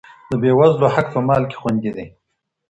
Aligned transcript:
د 0.31 0.33
بې 0.41 0.51
وزلو 0.59 0.87
حق 0.95 1.07
په 1.15 1.19
مال 1.27 1.43
کي 1.49 1.55
خوندي 1.61 1.91
دی. 1.97 2.05